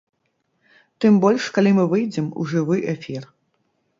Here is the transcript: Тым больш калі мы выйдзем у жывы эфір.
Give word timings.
Тым 1.03 1.13
больш 1.25 1.43
калі 1.57 1.71
мы 1.79 1.85
выйдзем 1.93 2.31
у 2.45 2.45
жывы 2.53 2.77
эфір. 2.97 3.23